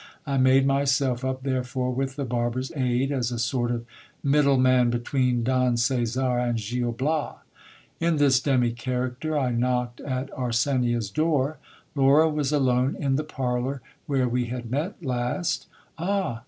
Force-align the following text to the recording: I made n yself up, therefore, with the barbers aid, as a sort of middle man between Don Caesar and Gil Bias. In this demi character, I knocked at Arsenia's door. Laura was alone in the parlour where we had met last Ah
I 0.25 0.37
made 0.39 0.63
n 0.63 0.75
yself 0.79 1.23
up, 1.23 1.43
therefore, 1.43 1.91
with 1.93 2.15
the 2.15 2.25
barbers 2.25 2.71
aid, 2.75 3.11
as 3.11 3.31
a 3.31 3.37
sort 3.37 3.69
of 3.69 3.85
middle 4.23 4.57
man 4.57 4.89
between 4.89 5.43
Don 5.43 5.77
Caesar 5.77 6.39
and 6.39 6.57
Gil 6.57 6.91
Bias. 6.91 7.35
In 7.99 8.15
this 8.15 8.39
demi 8.39 8.71
character, 8.71 9.37
I 9.37 9.51
knocked 9.51 10.01
at 10.01 10.31
Arsenia's 10.31 11.11
door. 11.11 11.59
Laura 11.93 12.27
was 12.27 12.51
alone 12.51 12.95
in 12.99 13.15
the 13.15 13.23
parlour 13.23 13.79
where 14.07 14.27
we 14.27 14.45
had 14.45 14.71
met 14.71 15.05
last 15.05 15.67
Ah 15.99 16.39